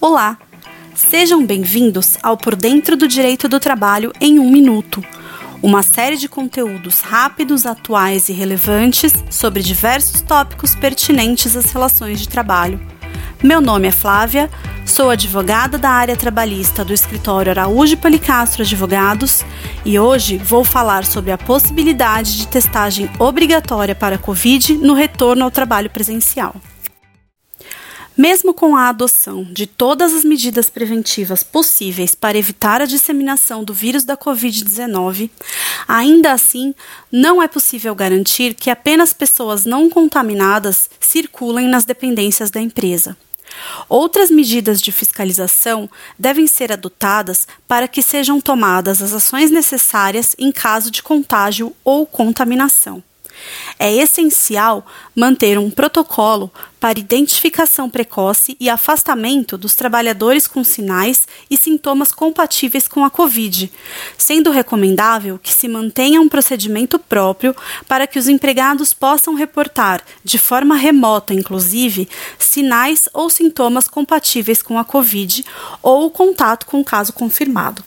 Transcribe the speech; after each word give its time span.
Olá! 0.00 0.38
Sejam 0.94 1.44
bem-vindos 1.44 2.16
ao 2.22 2.36
Por 2.36 2.54
Dentro 2.54 2.96
do 2.96 3.08
Direito 3.08 3.48
do 3.48 3.58
Trabalho 3.58 4.12
em 4.20 4.38
um 4.38 4.48
Minuto, 4.48 5.04
uma 5.60 5.82
série 5.82 6.16
de 6.16 6.28
conteúdos 6.28 7.00
rápidos, 7.00 7.66
atuais 7.66 8.28
e 8.28 8.32
relevantes 8.32 9.12
sobre 9.28 9.60
diversos 9.60 10.20
tópicos 10.20 10.76
pertinentes 10.76 11.56
às 11.56 11.72
relações 11.72 12.20
de 12.20 12.28
trabalho. 12.28 12.80
Meu 13.42 13.60
nome 13.60 13.88
é 13.88 13.90
Flávia, 13.90 14.48
sou 14.86 15.10
advogada 15.10 15.76
da 15.76 15.90
área 15.90 16.16
trabalhista 16.16 16.84
do 16.84 16.94
escritório 16.94 17.50
Araújo 17.50 17.96
Policastro 17.96 18.62
Advogados 18.62 19.44
e 19.84 19.98
hoje 19.98 20.38
vou 20.38 20.62
falar 20.62 21.04
sobre 21.04 21.32
a 21.32 21.38
possibilidade 21.38 22.38
de 22.38 22.46
testagem 22.46 23.10
obrigatória 23.18 23.96
para 23.96 24.14
a 24.14 24.18
Covid 24.18 24.74
no 24.74 24.94
retorno 24.94 25.42
ao 25.42 25.50
trabalho 25.50 25.90
presencial. 25.90 26.54
Mesmo 28.18 28.52
com 28.52 28.74
a 28.74 28.88
adoção 28.88 29.44
de 29.44 29.64
todas 29.64 30.12
as 30.12 30.24
medidas 30.24 30.68
preventivas 30.68 31.44
possíveis 31.44 32.16
para 32.16 32.36
evitar 32.36 32.82
a 32.82 32.84
disseminação 32.84 33.62
do 33.62 33.72
vírus 33.72 34.02
da 34.02 34.16
Covid-19, 34.16 35.30
ainda 35.86 36.32
assim 36.32 36.74
não 37.12 37.40
é 37.40 37.46
possível 37.46 37.94
garantir 37.94 38.54
que 38.54 38.70
apenas 38.70 39.12
pessoas 39.12 39.64
não 39.64 39.88
contaminadas 39.88 40.90
circulem 40.98 41.68
nas 41.68 41.84
dependências 41.84 42.50
da 42.50 42.60
empresa. 42.60 43.16
Outras 43.88 44.32
medidas 44.32 44.82
de 44.82 44.90
fiscalização 44.90 45.88
devem 46.18 46.48
ser 46.48 46.72
adotadas 46.72 47.46
para 47.68 47.86
que 47.86 48.02
sejam 48.02 48.40
tomadas 48.40 49.00
as 49.00 49.12
ações 49.12 49.48
necessárias 49.52 50.34
em 50.36 50.50
caso 50.50 50.90
de 50.90 51.04
contágio 51.04 51.72
ou 51.84 52.04
contaminação. 52.04 53.00
É 53.78 53.92
essencial 53.92 54.86
manter 55.14 55.58
um 55.58 55.70
protocolo 55.70 56.50
para 56.78 56.98
identificação 56.98 57.90
precoce 57.90 58.56
e 58.60 58.70
afastamento 58.70 59.58
dos 59.58 59.74
trabalhadores 59.74 60.46
com 60.46 60.62
sinais 60.62 61.26
e 61.50 61.56
sintomas 61.56 62.12
compatíveis 62.12 62.86
com 62.86 63.04
a 63.04 63.10
Covid, 63.10 63.70
sendo 64.16 64.50
recomendável 64.50 65.38
que 65.38 65.52
se 65.52 65.66
mantenha 65.66 66.20
um 66.20 66.28
procedimento 66.28 66.98
próprio 66.98 67.54
para 67.88 68.06
que 68.06 68.18
os 68.18 68.28
empregados 68.28 68.92
possam 68.92 69.34
reportar, 69.34 70.02
de 70.22 70.38
forma 70.38 70.76
remota 70.76 71.34
inclusive, 71.34 72.08
sinais 72.38 73.08
ou 73.12 73.28
sintomas 73.28 73.88
compatíveis 73.88 74.62
com 74.62 74.78
a 74.78 74.84
Covid 74.84 75.44
ou 75.82 76.06
o 76.06 76.10
contato 76.10 76.66
com 76.66 76.80
o 76.80 76.84
caso 76.84 77.12
confirmado. 77.12 77.82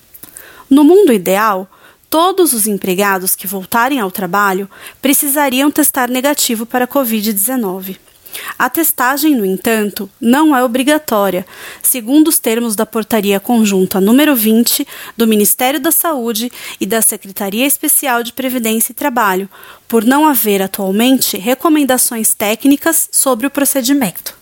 No 0.69 0.83
mundo 0.83 1.11
ideal, 1.11 1.69
todos 2.12 2.52
os 2.52 2.67
empregados 2.67 3.38
que 3.38 3.48
voltarem 3.48 4.02
ao 4.02 4.12
trabalho 4.12 4.70
precisariam 5.02 5.72
testar 5.72 6.09
negativo 6.09 6.66
para 6.66 6.84
a 6.84 6.88
Covid-19. 6.88 7.98
A 8.59 8.70
testagem, 8.70 9.34
no 9.36 9.45
entanto, 9.45 10.09
não 10.20 10.56
é 10.56 10.64
obrigatória, 10.64 11.45
segundo 11.82 12.28
os 12.28 12.38
termos 12.38 12.76
da 12.76 12.86
Portaria 12.86 13.39
Conjunta 13.39 14.02
número 14.02 14.36
20 14.36 14.86
do 15.16 15.26
Ministério 15.26 15.80
da 15.80 15.92
Saúde 15.92 16.52
e 16.80 16.86
da 16.86 17.02
Secretaria 17.02 17.66
Especial 17.66 18.23
de 18.23 18.34
Previdência 18.34 18.92
e 18.92 18.95
Trabalho, 18.95 19.50
por 19.88 20.04
não 20.04 20.28
haver 20.28 20.62
atualmente 20.62 21.38
recomendações 21.38 22.34
técnicas 22.34 23.08
sobre 23.12 23.48
o 23.48 23.52
procedimento. 23.52 24.41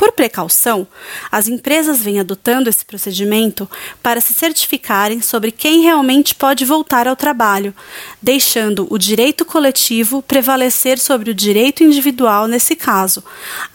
Por 0.00 0.12
precaução, 0.12 0.88
as 1.30 1.46
empresas 1.46 2.00
vêm 2.00 2.20
adotando 2.20 2.70
esse 2.70 2.86
procedimento 2.86 3.70
para 4.02 4.18
se 4.18 4.32
certificarem 4.32 5.20
sobre 5.20 5.52
quem 5.52 5.82
realmente 5.82 6.34
pode 6.34 6.64
voltar 6.64 7.06
ao 7.06 7.14
trabalho, 7.14 7.74
deixando 8.22 8.86
o 8.88 8.96
direito 8.96 9.44
coletivo 9.44 10.22
prevalecer 10.22 10.98
sobre 10.98 11.30
o 11.30 11.34
direito 11.34 11.84
individual 11.84 12.48
nesse 12.48 12.74
caso, 12.74 13.22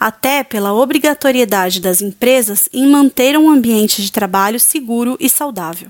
até 0.00 0.42
pela 0.42 0.74
obrigatoriedade 0.74 1.80
das 1.80 2.02
empresas 2.02 2.68
em 2.72 2.88
manter 2.88 3.38
um 3.38 3.48
ambiente 3.48 4.02
de 4.02 4.10
trabalho 4.10 4.58
seguro 4.58 5.16
e 5.20 5.30
saudável. 5.30 5.86